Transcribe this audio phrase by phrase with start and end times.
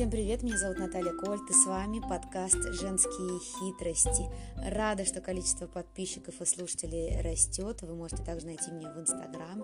[0.00, 4.30] Всем привет, меня зовут Наталья Кольт, и с вами подкаст «Женские хитрости».
[4.56, 7.82] Рада, что количество подписчиков и слушателей растет.
[7.82, 9.62] Вы можете также найти меня в инстаграм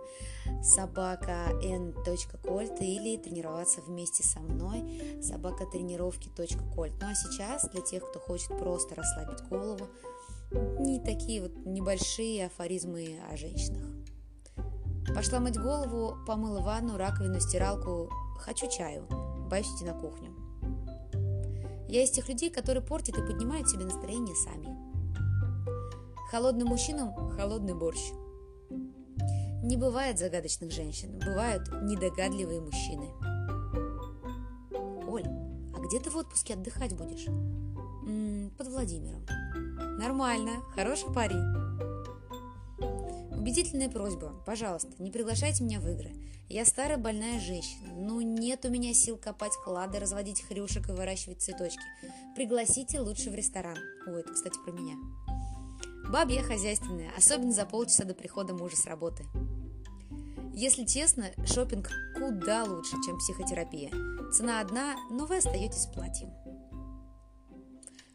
[0.62, 4.84] собака n.кольт или тренироваться вместе со мной
[5.22, 6.92] собака тренировки.кольт.
[7.00, 9.88] Ну а сейчас для тех, кто хочет просто расслабить голову,
[10.78, 13.86] не такие вот небольшие афоризмы о женщинах.
[15.14, 18.10] Пошла мыть голову, помыла ванну, раковину, стиралку.
[18.38, 19.08] Хочу чаю
[19.46, 20.34] боюсь идти на кухню.
[21.88, 24.68] Я из тех людей, которые портят и поднимают себе настроение сами.
[26.30, 28.00] Холодным мужчинам холодный борщ.
[29.62, 33.08] Не бывает загадочных женщин, бывают недогадливые мужчины.
[35.08, 35.26] Оль,
[35.74, 37.26] а где ты в отпуске отдыхать будешь?
[37.26, 39.24] М-м, под Владимиром.
[39.98, 41.65] Нормально, хороший парень.
[43.46, 46.10] Убедительная просьба, пожалуйста, не приглашайте меня в игры.
[46.48, 51.42] Я старая больная женщина, но нет у меня сил копать клады, разводить хрюшек и выращивать
[51.42, 51.78] цветочки.
[52.34, 53.78] Пригласите лучше в ресторан.
[54.08, 54.96] Ой, это, кстати, про меня.
[56.10, 59.22] Бабья хозяйственная, особенно за полчаса до прихода мужа с работы.
[60.52, 63.92] Если честно, шопинг куда лучше, чем психотерапия.
[64.32, 66.28] Цена одна, но вы остаетесь в платье.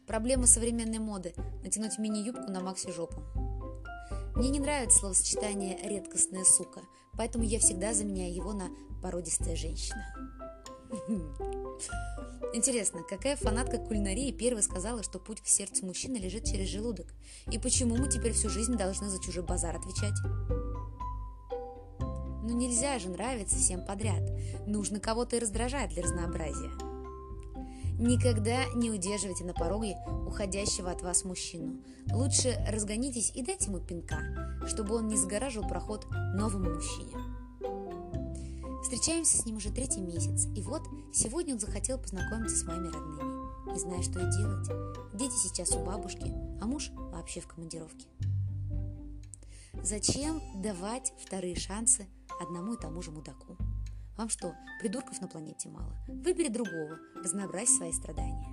[0.06, 1.32] Проблема современной моды–
[1.64, 3.22] натянуть мини-юбку на макси жопу.
[4.34, 6.80] Мне не нравится словосочетание «редкостная сука»,
[7.18, 8.70] поэтому я всегда заменяю его на
[9.02, 10.02] «породистая женщина».
[12.54, 17.06] Интересно, какая фанатка кулинарии первая сказала, что путь к сердцу мужчины лежит через желудок?
[17.50, 20.14] И почему мы теперь всю жизнь должны за чужой базар отвечать?
[21.98, 24.22] Ну нельзя же нравиться всем подряд.
[24.66, 26.91] Нужно кого-то и раздражать для разнообразия.
[27.98, 31.80] Никогда не удерживайте на пороге уходящего от вас мужчину.
[32.12, 34.18] Лучше разгонитесь и дайте ему пинка,
[34.66, 37.16] чтобы он не загораживал проход новому мужчине.
[38.82, 40.82] Встречаемся с ним уже третий месяц, и вот
[41.14, 43.72] сегодня он захотел познакомиться с моими родными.
[43.72, 44.68] Не знаю, что и делать.
[45.14, 48.06] Дети сейчас у бабушки, а муж вообще в командировке.
[49.82, 52.06] Зачем давать вторые шансы
[52.40, 53.56] одному и тому же мудаку?
[54.22, 55.96] Вам что, придурков на планете мало?
[56.06, 58.46] Выбери другого, разнообразь свои страдания.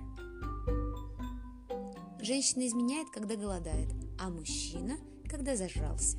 [2.20, 3.88] Женщина изменяет, когда голодает,
[4.18, 4.96] а мужчина,
[5.28, 6.18] когда зажрался.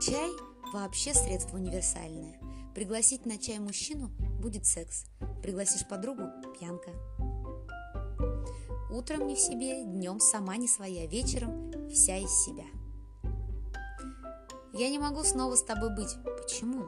[0.00, 0.30] Чай
[0.72, 2.38] вообще средство универсальное.
[2.72, 5.06] Пригласить на чай мужчину будет секс.
[5.42, 6.22] Пригласишь подругу–
[6.56, 6.92] пьянка.
[8.92, 12.66] Утром не в себе, днем сама не своя, вечером вся из себя.
[14.72, 16.16] Я не могу снова с тобой быть.
[16.52, 16.86] Почему?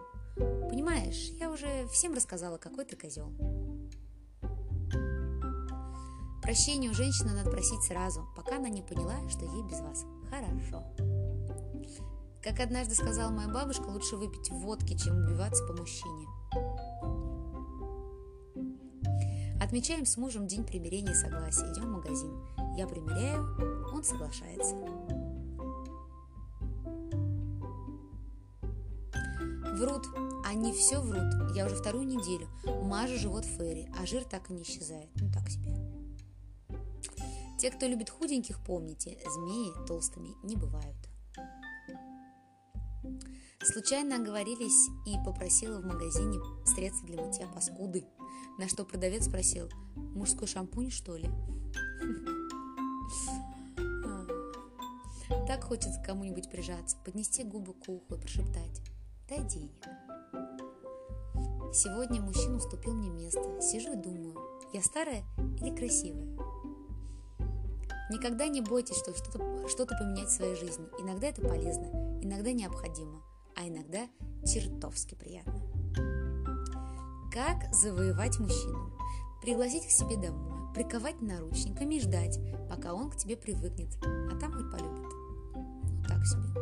[0.68, 3.32] Понимаешь, я уже всем рассказала, какой ты козел.
[6.42, 10.84] Прощение у женщины надо просить сразу, пока она не поняла, что ей без вас хорошо.
[12.42, 16.26] Как однажды сказала моя бабушка, лучше выпить водки, чем убиваться по мужчине.
[19.62, 21.72] Отмечаем с мужем день примирения и согласия.
[21.72, 22.38] Идем в магазин.
[22.76, 24.76] Я примеряю, он соглашается.
[29.74, 30.06] Врут.
[30.44, 31.56] Они все врут.
[31.56, 32.48] Я уже вторую неделю
[32.84, 35.10] мажу живот Ферри, а жир так и не исчезает.
[35.16, 35.74] Ну так себе.
[37.58, 40.96] Те, кто любит худеньких, помните, змеи толстыми не бывают.
[43.64, 48.04] Случайно оговорились и попросила в магазине средства для мытья паскуды,
[48.58, 51.28] на что продавец спросил, мужской шампунь что ли?
[55.48, 58.82] Так хочется кому-нибудь прижаться, поднести губы к уху и прошептать
[59.28, 59.70] дай денег.
[61.72, 63.60] Сегодня мужчина уступил мне место.
[63.60, 64.34] Сижу и думаю,
[64.72, 65.24] я старая
[65.60, 66.28] или красивая?
[68.10, 70.86] Никогда не бойтесь, что что-то, что-то поменять в своей жизни.
[70.98, 71.86] Иногда это полезно,
[72.22, 73.22] иногда необходимо,
[73.56, 74.06] а иногда
[74.44, 75.60] чертовски приятно.
[77.32, 78.92] Как завоевать мужчину?
[79.42, 82.38] Пригласить к себе домой, приковать наручниками и ждать,
[82.70, 85.12] пока он к тебе привыкнет, а там хоть полюбит.
[85.54, 86.53] Вот так себе.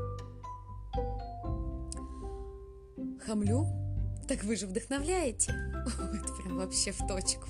[3.27, 3.67] Хамлю?
[4.27, 5.53] Так вы же вдохновляете.
[5.87, 7.47] Это прям вообще в точку.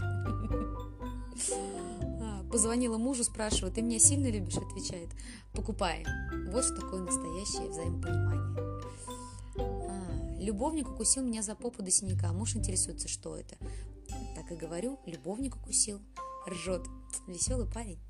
[2.20, 4.56] А, позвонила мужу, спрашивает, ты меня сильно любишь?
[4.56, 5.10] Отвечает,
[5.52, 6.04] покупай.
[6.50, 8.82] Вот что такое настоящее взаимопонимание.
[9.58, 12.32] А, любовник укусил меня за попу до синяка.
[12.32, 13.56] Муж интересуется, что это.
[14.34, 16.00] Так и говорю, любовник укусил.
[16.46, 16.82] Ржет.
[17.26, 18.00] Веселый парень.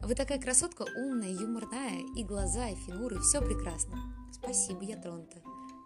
[0.00, 3.96] Вы такая красотка, умная, юморная, и глаза, и фигуры, все прекрасно.
[4.30, 5.38] Спасибо, я тронута.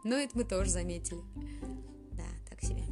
[0.04, 1.20] Но это мы тоже заметили.
[2.12, 2.84] Да, так себе.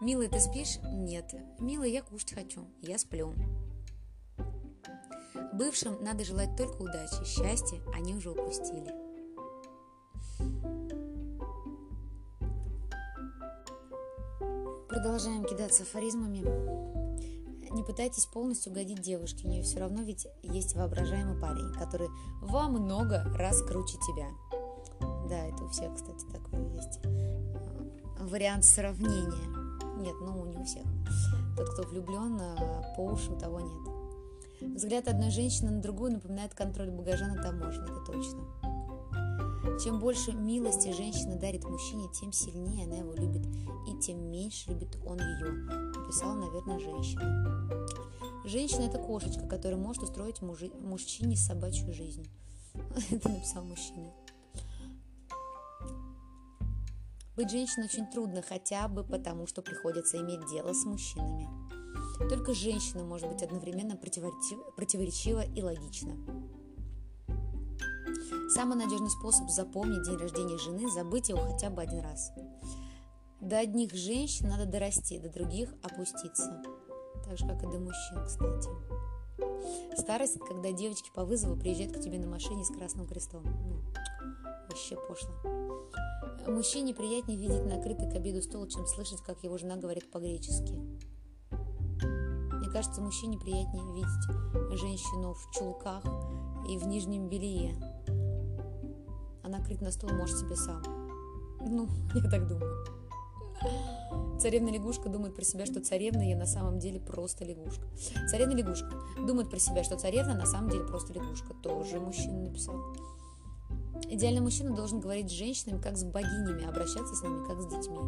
[0.00, 0.78] Милый, ты спишь?
[0.82, 1.32] Нет.
[1.60, 2.66] Милый, я кушать хочу.
[2.80, 3.34] Я сплю.
[5.52, 8.92] Бывшим надо желать только удачи, счастье они уже упустили.
[14.88, 17.01] Продолжаем кидаться афоризмами.
[17.72, 22.08] Не пытайтесь полностью угодить девушке, у нее все равно ведь есть воображаемый парень, который
[22.40, 24.28] во много раз круче тебя.
[25.28, 27.00] Да, это у всех, кстати, такое есть.
[28.18, 29.62] Вариант сравнения.
[29.98, 30.84] Нет, ну не у всех.
[31.56, 32.40] Тот, кто влюблен
[32.96, 34.74] по уши, у того нет.
[34.76, 38.40] Взгляд одной женщины на другую напоминает контроль багажа на таможне, это точно.
[39.82, 43.46] Чем больше милости женщина дарит мужчине, тем сильнее она его любит,
[43.88, 45.52] и тем меньше любит он ее,
[45.96, 47.68] написала, наверное, женщина.
[48.44, 52.28] Женщина– это кошечка, которая может устроить мужи, мужчине собачью жизнь.
[53.10, 54.12] Это написал мужчина.
[57.36, 61.48] Быть женщиной очень трудно, хотя бы потому, что приходится иметь дело с мужчинами.
[62.28, 66.16] Только женщина может быть одновременно противоречива и логична.
[68.50, 72.32] Самый надежный способ запомнить день рождения жены– забыть его хотя бы один раз.
[73.40, 76.62] До одних женщин надо дорасти, до других– опуститься.
[77.24, 78.68] Так же, как и до мужчин, кстати.
[79.96, 83.42] Старость, когда девочки по вызову приезжают к тебе на машине с красным крестом.
[83.44, 83.82] Ну,
[84.68, 85.32] вообще пошло.
[86.46, 90.74] Мужчине приятнее видеть накрытый к обеду стол, чем слышать, как его жена говорит по-гречески.
[91.52, 96.04] Мне кажется, мужчине приятнее видеть женщину в чулках
[96.68, 97.74] и в нижнем белье.
[99.52, 100.82] Накрыть на стол может себе сам.
[101.60, 102.86] Ну, я так думаю.
[104.40, 107.86] Царевна лягушка думает про себя, что царевна я на самом деле просто лягушка.
[108.30, 111.52] Царевна лягушка думает про себя, что царевна на самом деле просто лягушка.
[111.52, 112.74] Тоже мужчина написал.
[114.08, 117.98] Идеальный мужчина должен говорить с женщинами, как с богинями, обращаться с ними, как с детьми.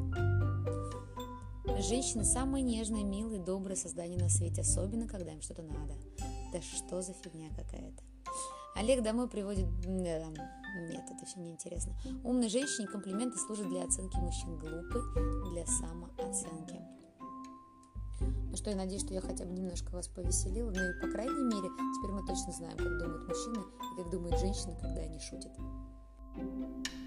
[1.82, 5.94] Женщины самые нежные, милые, добрые создания на свете, особенно когда им что-то надо.
[6.54, 8.02] Да что за фигня какая-то.
[8.76, 9.66] Олег домой приводит...
[10.74, 11.94] Нет, это все неинтересно.
[12.24, 15.02] Умной женщине комплименты служат для оценки мужчин, глупый
[15.52, 16.80] для самооценки.
[18.20, 20.70] Ну что, я надеюсь, что я хотя бы немножко вас повеселила.
[20.70, 24.38] Ну и, по крайней мере, теперь мы точно знаем, как думают мужчины и как думают
[24.38, 25.52] женщины, когда они шутят.
[26.36, 27.03] thank you